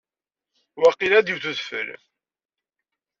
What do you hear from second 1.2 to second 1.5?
iwet